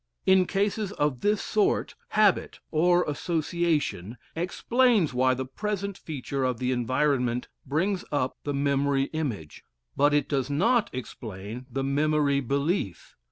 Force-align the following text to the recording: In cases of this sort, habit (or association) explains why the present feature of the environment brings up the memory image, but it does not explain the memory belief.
In 0.25 0.47
cases 0.47 0.91
of 0.93 1.21
this 1.21 1.43
sort, 1.43 1.93
habit 2.07 2.59
(or 2.71 3.03
association) 3.03 4.17
explains 4.35 5.13
why 5.13 5.35
the 5.35 5.45
present 5.45 5.95
feature 5.95 6.43
of 6.43 6.57
the 6.57 6.71
environment 6.71 7.49
brings 7.67 8.03
up 8.11 8.35
the 8.43 8.53
memory 8.55 9.11
image, 9.13 9.63
but 9.95 10.11
it 10.11 10.27
does 10.27 10.49
not 10.49 10.89
explain 10.91 11.67
the 11.69 11.83
memory 11.83 12.39
belief. 12.39 13.15